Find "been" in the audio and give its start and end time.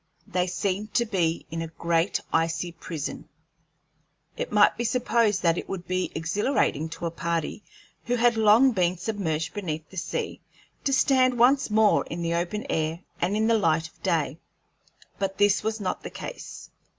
8.71-8.97